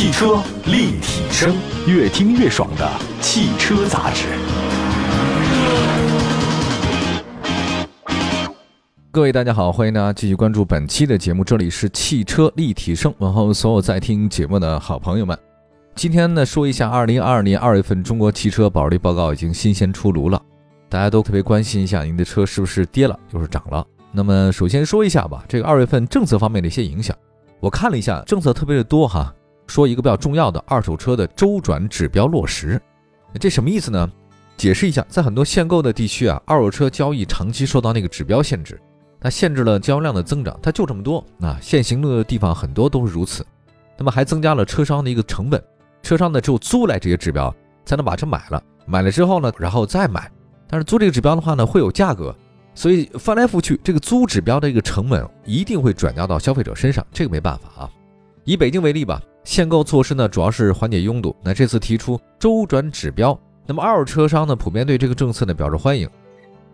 [0.00, 1.54] 汽车立体声，
[1.86, 4.28] 越听越爽的汽车杂志。
[9.10, 15.38] 各位大家好，欢迎大家继续关注本期的节目，这里是汽车立体声，问候所有在听节目的好朋友们。
[15.94, 20.40] 今天呢，说一下二零二二年二月份中国汽车保值率报告已经新鲜出炉了，
[20.88, 23.86] 大家都特别关心一下您的车是不是跌了又是涨了。
[24.12, 27.14] 那么首先说一下吧，这个二月份政策方面的一些影响，
[27.60, 29.30] 我看了一下政策特别的多哈。
[29.70, 32.80] 说一个比较重要的二手车的周转指标落实，
[33.38, 34.10] 这什么意思呢？
[34.56, 38.78] 解释一下，在很多限购的地区啊，二手车交易长期受到那个指标限制，
[39.20, 41.56] 它限制了交易量的增长，它就这么多啊。
[41.62, 43.46] 限行的地方很多都是如此，
[43.96, 45.62] 那么还增加了车商的一个成本，
[46.02, 50.30] 车商呢只有租来这些指标才能把车买了，买了之后呢，然后再买，
[50.68, 52.34] 但是租这个指标的话呢，会有价格，
[52.74, 57.90] 所以翻来覆去，这个租指标的一个成本一定会转嫁到消费者身上，这个没办法啊。
[58.44, 59.22] 以北京为例吧。
[59.44, 61.34] 限购措施呢，主要是缓解拥堵。
[61.42, 66.08] 那这次提出周转指标，那么二手车商呢，普遍对这个政策呢表示欢迎。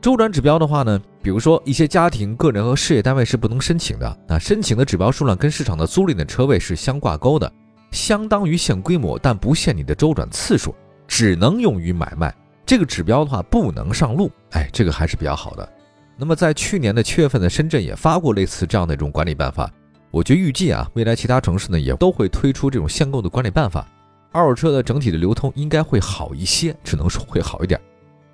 [0.00, 4.18] 周转指标的话呢，比如说一些家庭、个人和事业单位是不能申请的。
[4.28, 7.50] 那申请的指标数量跟市场的租赁的车位是相挂钩的，
[7.90, 10.74] 相当于限规模，但不限你的周转次数，
[11.08, 12.32] 只能用于买卖。
[12.64, 15.68] 这个指标的话不能上路，哎，这个还是比较好的。
[16.16, 19.70] 那么在去年的七月份呢，深圳也发过类似这样的一种管理办法。
[20.10, 23.86] 我觉得预计啊，未来其他城市呢也都会推出这种限购的管理办法，
[24.32, 27.78] 二手车的整体的流通应该会好一些，只能说会好一点，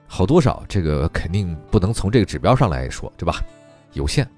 [0.07, 3.43] 好多少这个肯定不能从这个指标上来说，对吧？
[3.95, 4.29] 有限。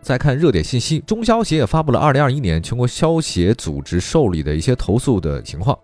[0.00, 5.78] 再看热点信息，中消协也发布了二零二一年全国消协组织受理的一些投诉的情况，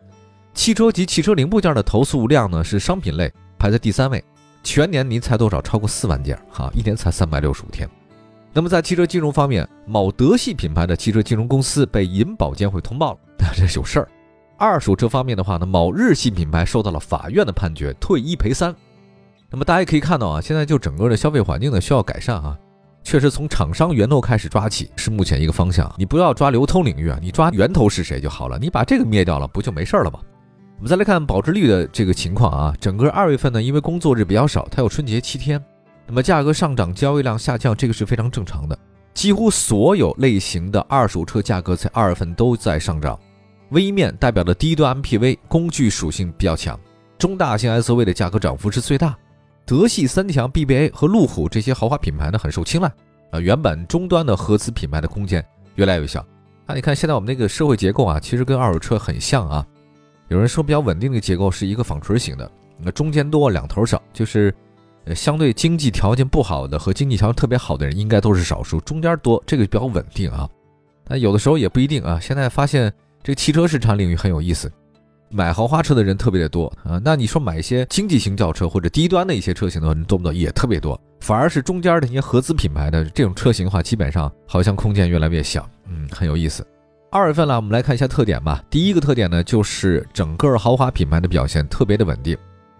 [0.54, 4.22] 汽车及汽车零部件的投诉量呢是商品类排在第三位，
[4.64, 5.62] 全年您猜多少？
[5.62, 7.88] 超过四万件，哈，一年才三百六十五天。
[8.52, 13.18] 那么在汽车金融方面，某德系品牌的汽车金融公司被银保监会通报了，
[13.54, 14.08] 这是有事儿。
[14.56, 18.74] 二手车方面的话呢，某日系品牌受到了法院的判决，退一赔三。
[19.50, 22.58] 那么大家可以看到啊，现在就整个的消费环境呢需要改善啊，
[23.04, 25.94] 确实从厂商源头开始抓起是目前一个方向。
[25.96, 30.18] 你不要抓流通领域啊，你抓源头是谁就好了，你把这个灭掉了，不就没事儿了吗？
[30.78, 35.62] 我们再来看保值率的这个情况啊，整个二月份呢，因为工作日比较少，它有春节七天。
[36.08, 38.76] 那么价格上涨，交易量下降，这个是非常正常的。
[39.12, 43.18] 几乎所有类型的二手车价格在二月份都在上涨。
[43.70, 46.80] 微面代表的低端 MPV 工具属性比较强，
[47.18, 49.14] 中大型 SUV 的价格涨幅是最大。
[49.66, 52.90] 德系三强 BBA 和路虎这些豪华品牌呢很受青睐
[53.30, 53.38] 啊。
[53.38, 56.24] 原本中端的合资品牌的空间越来越小。
[56.64, 59.66] 那你看现在我们那个社会结构啊，其实跟二手车很像啊。
[60.28, 64.54] 有人说比较稳定的结构是一个纺锤型的，那中间多两头少，就是。
[65.14, 70.48] 相对经济条件不好的和经济条件特别好的人，应该都是少数，中间多，这个比较稳定啊。
[71.04, 72.18] 但有的时候也不一定啊。
[72.20, 72.92] 现在发现
[73.22, 74.70] 这个汽车市场领域很有意思，
[75.30, 77.00] 买豪华车的人特别的多啊。
[77.04, 80.32] 那你说买一些经济型轿车或者低端的一些车型的，人多不多？
[80.32, 81.00] 也特别多。
[81.20, 85.68] 反而是中间的一些合资品牌的这种车型的话，基本上好像空间越来越小。
[85.88, 86.64] 嗯，很有意思。
[87.10, 88.62] 二月份呢，我们来看一下特点吧。
[88.68, 92.36] 第一个特点呢，就是整个豪华品牌的表现特别的稳定。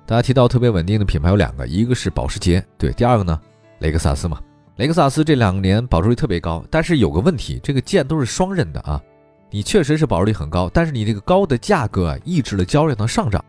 [0.09, 3.39] 大家提到特别稳定的品牌有两个，一个是保时捷，对，第二个呢，
[3.81, 4.41] 雷克萨斯嘛。
[4.77, 8.99] 雷克萨斯这两年保值率特别高，但是有个问题，这个剑都是双刃的啊。
[9.51, 13.45] 你确实是保值率很高，但是你这个高的价格啊，抑制了交易量的上涨，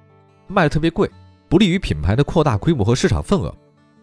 [0.47, 1.09] 卖的特别贵，
[1.47, 3.55] 不利于品牌的扩大规模和市场份额。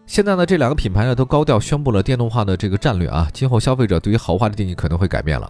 [0.07, 5.47] 现在呢，这两个品牌呢都高调宣布了电动化的这个战略啊，今后消费者对于豪华的定义可能会改变了，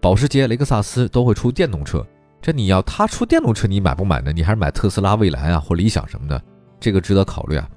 [0.00, 2.02] 保时捷、雷克萨斯都会出电动车。
[2.40, 4.32] 这你要他出电动车，你买不买呢？
[4.32, 6.40] 你还是买特斯拉、蔚来啊，或理想什么的，
[6.78, 7.68] 这个值得考虑啊。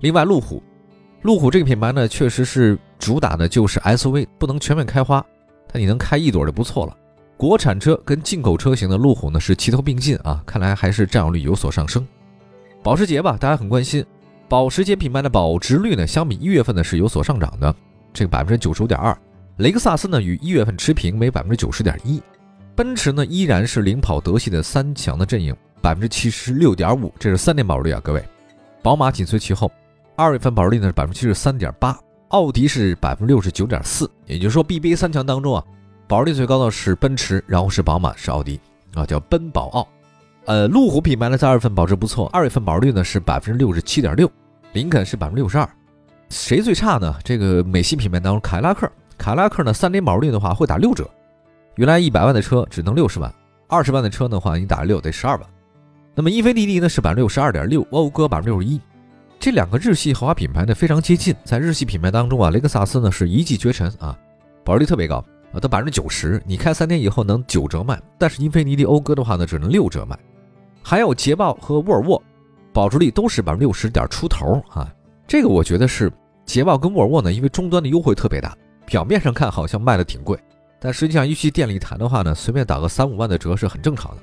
[0.00, 0.62] 另外，路虎，
[1.22, 5.24] 路虎这个品牌呢，确实是主打的就是 SUV，不能全面开花，
[5.72, 6.96] 但你能开一朵就不错了。
[7.36, 12.06] 国产车跟进口车型的路虎呢是齐头并进啊，看来还是占有率有所上升。
[12.82, 14.04] 保时捷吧，大家很关心，
[14.48, 17.74] 保时捷品牌的保值率呢，相比一月份呢是有所上涨的，
[18.12, 19.16] 这个百分之九十五点二。
[19.56, 22.22] 雷克萨斯呢与一月份持平，为百分之九十点一。
[22.82, 28.20] 奔驰呢依然是领跑德系的三强的阵营，百分之七十六点五，这是三年保值率啊，各位。
[28.82, 29.70] 宝马紧随其后，
[30.16, 31.96] 二月份保值率呢是百分之七十三点八，
[32.30, 35.62] 奥迪是百分之六十九点四，也就是说 BBA 三强当中啊，
[36.08, 38.58] 保值率最高的是奔驰，然后是宝马，是奥迪
[38.94, 39.88] 啊，叫奔宝奥。
[40.46, 44.28] 呃，路虎品牌呢在二月份保值不错，二月份保值率呢是百分之六十七点六，
[44.72, 45.68] 林肯是百分之六十二，
[46.30, 47.14] 谁最差呢？
[47.22, 51.08] 这个美系品牌当中凯迪拉克，凯迪拉克呢三年保值率的话会打六折。
[51.76, 53.32] 原来一百万的车只能六十万，
[53.66, 55.46] 二十万的车的话，你打六得十二万。
[56.14, 58.80] 那么英菲尼迪呢是百分之六十二点六，讴歌百分之六十一。
[59.40, 64.16] 这两个日系豪华品牌呢非常接近，在日系品牌当中啊，雷克萨斯呢是一骑绝尘啊，
[64.64, 65.24] 保值率特别高。
[65.52, 70.18] 啊，到百分之九十，你开三年以后能九折卖，但是英菲尼迪讴歌的话呢，只能六折卖。
[70.82, 72.22] 还有捷豹和沃尔沃，
[72.72, 74.90] 保值率都是百分之六十点出头啊。
[75.26, 76.10] 这个我觉得是
[76.46, 80.38] 捷豹跟沃尔沃呢，因为终端的优惠特别大，表面上看好像卖的挺贵，
[80.84, 84.22] 但实际上一去店里谈的话呢，随便打个三五万的折是很正常的。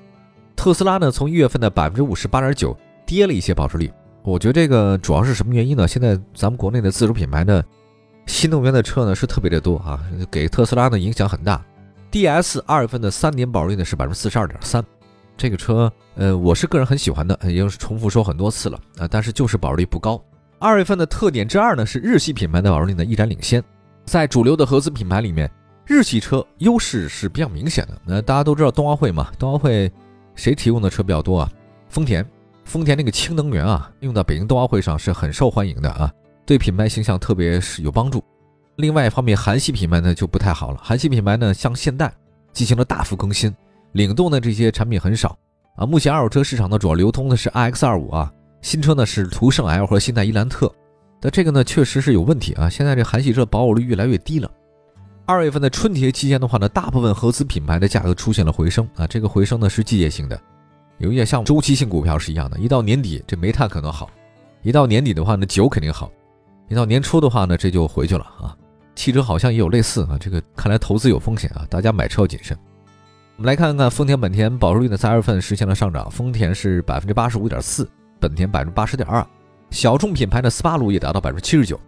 [0.58, 3.90] 特斯拉呢，从一月份的百分之五十八点九跌了一些保值率，
[4.24, 5.88] 我觉得这个主要是什么原因呢？
[5.88, 7.64] 现在咱们国内的自主品牌呢，
[8.26, 11.64] 新能源的车呢是特别的多啊，给特斯拉呢影响很大。
[12.12, 14.84] DS 二月份的三年保值率呢是百分之四十二点三，
[15.38, 20.22] 这个车呃我是个人很喜欢的，已经是重复说很多次了啊，但是就是保值率不高。
[20.60, 23.64] 二月份的特点之二呢是日系品牌的保值率呢依然领先，
[24.04, 25.50] 在主流的合资品牌里面，
[25.90, 28.00] 日系车优势是比较明显的。
[28.06, 29.92] 那大家都知道冬奥会嘛，冬奥会。
[30.36, 31.52] 谁提供的车比较多啊？
[31.90, 32.26] 丰田，
[32.64, 36.10] 丰田那个氢能源啊，用到北京冬奥会上是很受欢迎的啊，
[36.46, 38.24] 对品牌形象特别是有帮助。
[38.78, 40.80] 另外一方面，韩系品牌呢就不太好了。
[40.82, 42.14] 韩系品牌呢，像现代
[42.54, 43.54] 进行了大幅更新，
[43.94, 45.38] 领动的这些产品很少
[45.76, 45.86] 啊。
[45.86, 48.32] 目前二手车市场呢主要流通的是 iX 二五啊，
[48.62, 50.72] 新车呢是途胜 L 和现代伊兰特。
[51.20, 54.50] 但这个呢确实是有问题啊，现在这韩系车保有率越来越低了。
[55.30, 60.42] 二月份的春节期间的话呢，大部分合资品牌的价格出现了回升啊，这个回升呢是季节性的，
[60.98, 64.10] 有一点像周期性股票是一样的，一到年底这煤炭可能好，
[64.64, 66.12] 一到年底的话呢酒肯定好，
[66.68, 68.58] 一到年初的话呢这就回去了啊。
[68.96, 72.58] 汽车好像也有类似啊，这个看来投资有风险啊，大家买车要谨慎。
[73.38, 77.88] 我们来看看丰田本田保值率呢，在二月份实现了上涨，丰田是百分之八十五点四，
[78.20, 79.24] 本田百分之八十点二，
[79.70, 81.80] 小众品牌的斯巴鲁也达到百分之七十九。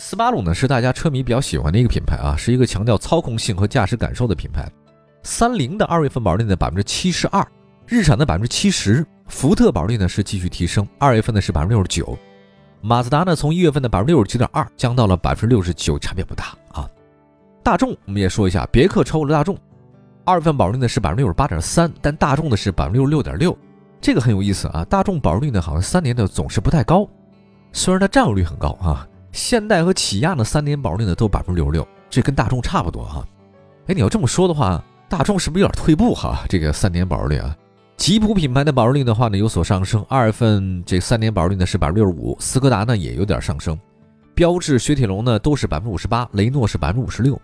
[0.00, 4.66] 斯巴鲁呢是大家车迷比较喜欢的一个品牌啊，是一个强调操控性和驾驶感受的品牌。
[5.22, 7.46] 三菱的二月份保值率呢百分之七十二，
[7.86, 12.18] 日产的百分之七十，福特保值率呢是继续提升，二月份呢是百分之六十九。
[12.80, 16.88] 马自达呢从一月份的百分之六十九点二降到了百分之六十九，差别不大啊。
[17.62, 19.54] 大众我们也说一下，别克超过了大众，
[20.24, 23.54] 二月份保值率呢是百分之六十八点三，但大众的是百分之六十六点六，
[24.00, 24.82] 这个很有意思啊。
[24.86, 27.06] 大众保值率呢好像三年的总是不太高，
[27.74, 29.06] 虽然它占有率很高啊。
[29.32, 33.24] 现代和起亚的三年保值率呢都百分之六十六，这跟大众差不多哈。
[33.86, 36.44] 哎，你要这么说的话，大众是不是有点退步哈？
[36.48, 37.56] 这个三年保值率啊，
[37.96, 43.78] 吉普品牌的保值率的话呢有所上升，二月份这三年保值率呢是百分之六十五，斯柯达呢也有点上升，
[44.34, 47.40] 标致、雪铁龙呢都是百分之五十八，雷诺是百分之五十六。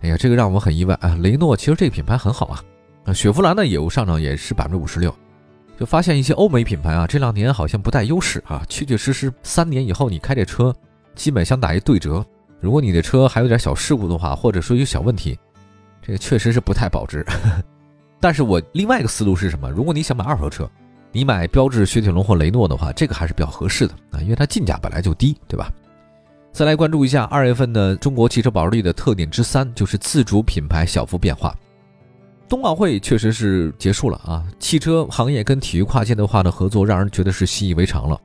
[0.00, 1.16] 哎呀，这个让我很意外啊！
[1.20, 2.62] 雷诺其实这个品牌很好啊，
[3.06, 5.14] 啊，雪佛兰呢也有上涨，也是百分之五十六。
[5.78, 10.74] 就发现一些欧美品牌啊，这两年好像不带优势啊，确确实实三年以后你开这车。
[11.16, 12.24] 基本想打一对折。
[12.60, 15.36] 如果你的车还有点小事故的话，或者说有小问题，
[16.00, 17.26] 这个确实是不太保值。
[18.20, 19.70] 但是我另外一个思路是什么？
[19.70, 20.68] 如果你想买二手车，
[21.12, 25.70] 你买标致、雪铁龙或雷诺的话，这个还是比较合适的啊，因为它进价本来就低，对吧？
[26.52, 31.54] 再来关注一下二月份的中国汽车保值率的特点之三，就是自主品牌小幅变化。
[32.48, 38.18] 冬奥会确实是结束了啊，汽车行业跟体育跨界的话呢合作，让人觉得是习以为常了。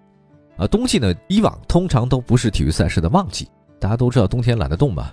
[0.62, 3.50] 啊，冬季呢，以往通常都不是体育赛事的旺季，
[3.80, 5.12] 大家都知道冬天懒得动嘛。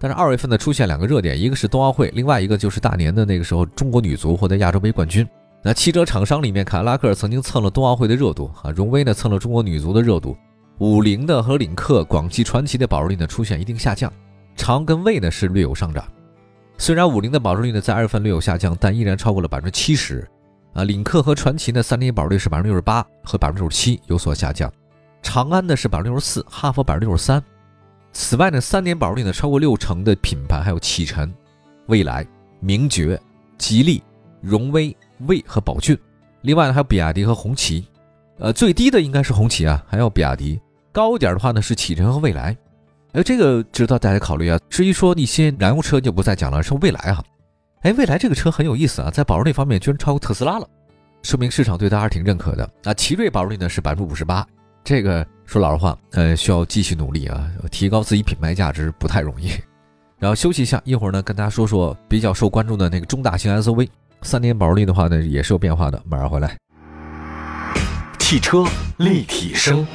[0.00, 5.24] 但是二月份呢，出现两个热点，一个是冬奥会，另外一个就是大年的那个时候，中国女足获得亚洲杯冠军。
[5.62, 10.36] 那汽车厂商里面，凯迪拉克曾经蹭了冬奥会的热度啊，荣威呢蹭了中国女足的热度，
[10.78, 14.12] 五菱的和领克、广汽传祺的保值率呢出现一定下降，
[14.56, 16.04] 长跟魏呢是略有上涨。
[16.78, 20.26] 虽然五菱的保值率呢在二月份略有下降，但依然超过了百分之七十。
[20.72, 24.72] 啊，领克和传祺呢三年保值率是百分之六十八和百分之六十七，有所下降。
[25.22, 27.42] 长安呢是百分之六十四，哈佛百分之六十三。
[28.12, 31.32] 此外呢，三年保值率呢超过六成的品牌还有启辰、
[31.86, 32.26] 蔚来、
[32.58, 33.20] 名爵、
[33.56, 34.02] 吉利、
[34.40, 34.96] 荣威、
[35.26, 35.96] 魏和宝骏。
[36.42, 37.86] 另外呢还有比亚迪和红旗。
[38.38, 40.60] 呃，最低的应该是红旗啊，还有比亚迪。
[40.90, 42.56] 高一点的话呢是启辰和蔚来。
[43.12, 44.58] 哎，这个值得大家考虑啊。
[44.68, 47.22] 至于说一些燃油车就不再讲了，是蔚来哈。
[47.82, 50.68] 哎，蔚来这个车很有意思啊，在保值率方面居然超过特斯拉了，
[51.22, 52.68] 说明市场对它还是挺认可的。
[52.84, 54.44] 啊，奇瑞保值率呢是百分之五十八。
[54.82, 59.50] 这个说老实话，呃，需要继续努力啊，提高自己品牌价值不太容易。
[60.18, 63.88] 然后休息一下，一会儿呢跟大家说说比较受关注的那个中大型 SUV，
[64.22, 66.56] 三年保值率的话呢也是有变化的，马上回来。
[68.18, 68.64] 汽车
[68.98, 69.86] 立体声，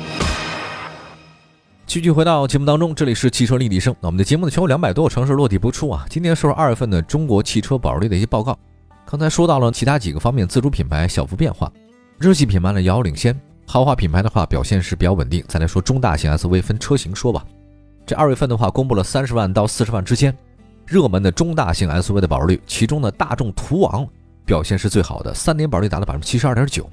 [1.86, 3.96] 继续回到节目当中，这里是汽车立体声。
[4.01, 6.06] 那我们的节目呢全国两百多个城市落地播出啊。
[6.10, 8.58] 今天说说二月份的中国汽车保值率的一些报告。
[9.06, 11.72] 刚才说到了其他几个方面，自主品牌小幅变化，
[12.18, 13.39] 日系品牌呢遥遥领先。
[13.65, 15.43] 豪华品牌的话表现是比较稳定。
[15.48, 17.43] 再来说中大型 SUV，分车型说吧。
[18.05, 20.36] 这二月份的话，公布了三十万到四十万之间
[20.86, 24.07] 热门的中大型 SUV 的保值率，其中呢，大众途昂
[24.45, 26.89] 表现是最好的，三年保值率达到百分之七十二点九。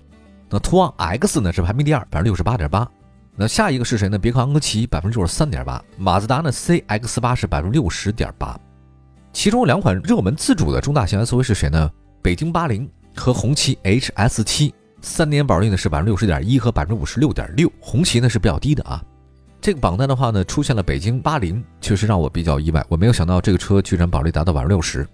[0.49, 2.89] 那途昂 X 呢是排名第二，百分之六十八点八。
[3.35, 4.19] 那下一个是谁呢？
[4.19, 8.59] 别克昂科旗百分之六十三点八，马自达呢 CX 八是百分之六十点八。
[9.33, 11.91] 其中两款热门自主的中大型 SUV 是谁呢？
[12.21, 12.87] 北京八零
[13.17, 19.03] 和红旗 HS 七，三年保值率呢是百分之六十点一和百分之五十六点六，红旗呢是比较低的啊。
[19.61, 25.07] 这个榜单的话呢，出现了北京八零，确实让我比较意外，我没有想到这个车居然保值率达到百分之六十。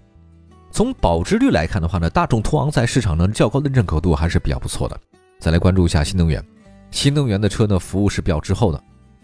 [0.71, 4.99] 从保值率来看的话呢，大众途昂在市场上较高的认可度还是比较不错的。
[5.39, 6.43] 再来关注一下新能源，
[6.91, 8.83] 新能源的车呢服务是比较滞后的。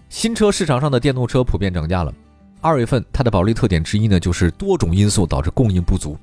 [0.09, 2.13] 新车市场上的电动车普遍涨价了。
[2.61, 6.17] 二月份它的保值特点之一呢，就是多种因素导致供应不足，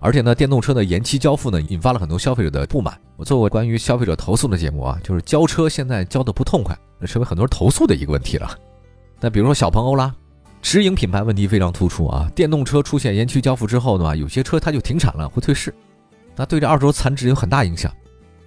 [0.00, 2.98] 而且呢，电动车的延期交付呢，引发了很多消费者的不满。
[3.16, 8.50] 我做过关于消费者投诉的节目啊，就是交车现在交的不痛快，那成为很多人投诉的一个问题了。
[9.20, 10.12] 那比如说小鹏欧拉，
[10.62, 15.74] 直营品牌问题非常突出啊，电动车出现延期交付之后的话，有些车它就停产了，会退市，
[16.34, 17.92] 那对这二手车残值有很大影响。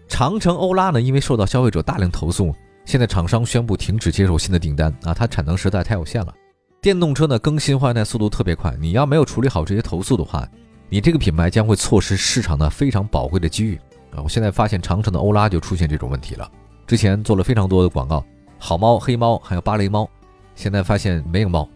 [0.07, 2.51] 长城欧拉呢，因为受到消费者大量投诉，
[2.86, 6.33] 现在厂商宣布停止接受新的订单啊，它产能实在太有限了。
[6.81, 10.48] 电动车呢更新换代速度特别快，你要没有处理好这些投诉的话，
[10.90, 13.80] 你这个品牌将会错失市场的非常宝贵的机遇
[14.12, 14.22] 啊！
[14.24, 16.50] 我现在发现长城的欧拉就出现这种问题了，
[16.86, 18.24] 之前做了非常多的广告，
[18.60, 20.08] 好猫、黑猫还有芭蕾猫，
[20.56, 21.68] 现在发现没有猫。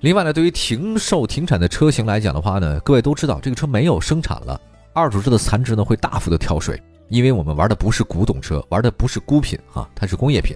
[0.00, 4.60] 另外呢，对于停售停产的车型来讲的话呢，各位都知道这个车没有生产了，
[4.92, 10.54] 二手车的残值呢会大幅的跳水，因为我们玩的不是古董车，玩的不是孤品啊，它是工业品。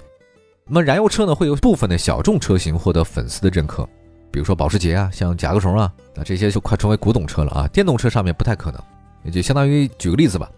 [0.65, 3.89] 那么燃油车呢，会有部分的小众车型获得粉丝的认可，
[4.33, 7.69] 比如说保时捷啊，像甲壳虫啊，那这些就快成为古董车了啊。
[7.69, 8.81] 电动车上面不太可能，
[9.23, 10.51] 也就相当于举个例子吧，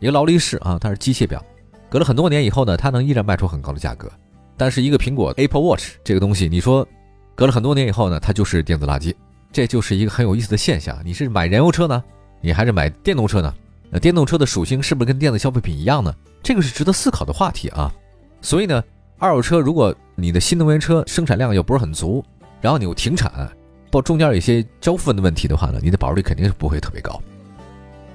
[0.00, 1.44] 一个劳力士啊，它是机械表，
[1.90, 4.10] 隔了很多年以后呢，它能依然卖出很高的价格。
[4.56, 6.88] 但是一个苹果 Apple Watch 这个东西，你说
[7.34, 9.14] 隔了很多年以后呢，它就是电子垃圾，
[9.52, 10.98] 这就是一个很有意思的现象。
[11.04, 12.02] 你是买燃油车呢，
[12.40, 13.54] 你还是买电动车呢？
[13.90, 16.14] 那电动车的属性是不是跟电子消费品一样呢？
[16.42, 17.92] 这个是值得思考的话题啊。
[18.40, 18.82] 所以呢。
[19.20, 22.24] 二手车，如果你的新能源车生产量又不是很足，
[22.60, 23.48] 然后你又停产，
[23.90, 27.20] 到中间有一些交付的问题的话呢，你的保值率肯定是不会特别高。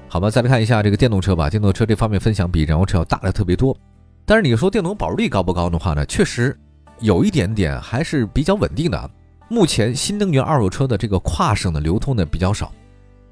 [0.08, 1.50] 好吧，再来看一下这个电动车吧。
[1.50, 3.76] 电动车这方面分享比燃油车要大的特别多。
[4.26, 6.56] 但是你说电动保值率高不高的话呢，确实
[7.00, 9.10] 有一点点还是比较稳定的。
[9.50, 12.72] 目前新能源二手车的这个跨省的流通呢比较少，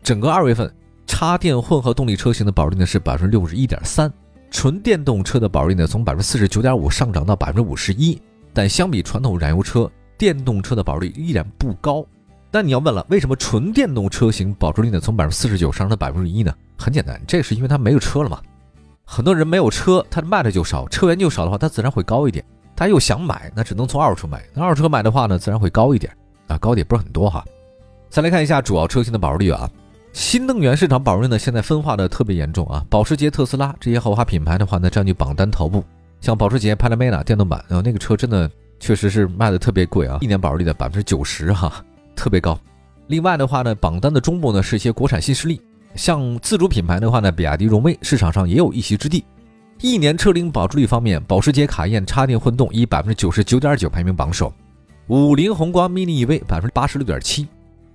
[0.01, 0.73] 整个二月份
[1.05, 4.11] 插电混合动力车型的保值率呢是百分之六十一点三。
[4.49, 8.19] 纯电动车的保值率呢，从百分之四十九点五上涨到百分之五十一，
[8.53, 9.89] 但相比传统燃油车，
[10.21, 12.05] 电动车的保值率依然不高。
[12.51, 16.53] 但你要问了，为什么纯电动车型保值率呢从百分之四十九上升到百分之一呢？
[16.77, 18.39] 很简单，这是因为它没有车了嘛。
[19.03, 22.45] 很多人没有车，他卖的就少，车源就少的话，它自然会高一点。
[22.75, 24.43] 他又想买，那只能从二手车买。
[24.53, 27.43] 那二手车买的话呢，自然会高一点啊，高点不是很多哈。
[28.07, 29.67] 再来看一下主要车型的保值率啊。
[30.13, 32.85] 新能源市场保值率呢，现在分化的特别严重啊！
[32.91, 35.83] 保时捷、特斯拉这些豪华品牌的话呢，占据榜单头部。
[36.19, 38.47] 像保时捷 Panamera 电动版，然后那个车真的
[38.81, 41.71] 确实是卖的特别贵啊，一年保值率的百分之九十哈，
[42.15, 42.59] 特别高。
[43.07, 45.61] 另外的话呢，榜单的中部呢是一些国产新势力，
[45.95, 49.23] 像自主品牌的话呢，比亚迪、荣威市场上也有一席之地。
[49.81, 54.51] 一年车龄保值率方面，保时捷卡宴插电混动以百分之九十九点九排名榜首，
[55.07, 57.47] 五菱宏光 mini EV 百分之八十六点七。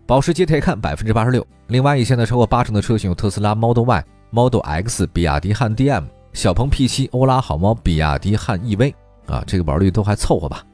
[0.06, 8.94] 保时捷 Taycan 百分之八十六，另外一些呢，超过八成的车型有特斯拉 Model Y、Model X、比亚迪汉 DM、小鹏 P7、欧拉好猫、比亚迪汉 EV
[9.26, 10.64] 啊，这个保值率都还凑合吧。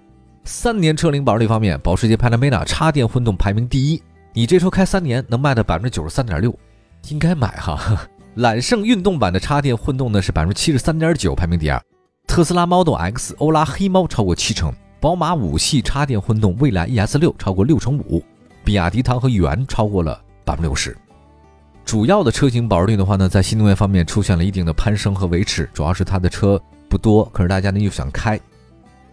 [0.45, 6.53] 三年车龄保值率方面，保时捷 Panamera 插电混动排名第一，你这车开三年能卖到百分之九十三点六，
[7.09, 8.09] 应该买哈。
[8.35, 11.81] 揽胜运动版的插电混动呢是百分之七十三点九，排名第二。
[12.27, 18.23] 特斯拉 Model X、欧拉黑猫超过七成，宝马五系插电混动蔚来 ES 六超过六成五。
[18.65, 20.97] 比亚迪唐和元超过了百分之六十，
[21.85, 28.41] 主要的车型保值率的话呢，在新能源方面出现了一定的攀升和维持，主要是它的车不多，可是大家呢又想开。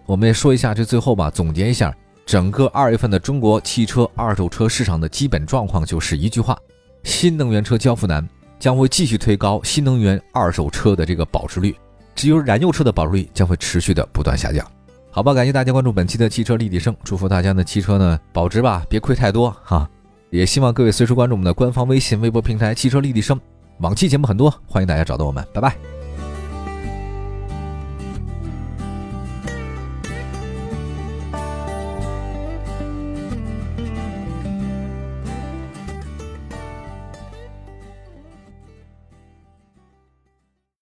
[0.09, 6.57] 我们也说一下这最后吧，总结一下整个二月份的中国汽车二手车市场的基本状况，就是一句话：
[7.03, 11.75] 新能源车交付难，将会继续推高新能源二手车的这个保值率，
[12.15, 14.65] 只有燃油车的保值率将会持续的不断下降。
[15.11, 19.87] 好吧，感谢大家关注本期的汽车立体声，祝福大家的汽车呢保值吧，别亏太多哈。
[20.31, 23.39] 也希望各位随时关注我们的官方微信、微博平台“汽车立体声”。
[23.81, 25.98] 往期节目很多，欢迎大家找到我们，拜拜。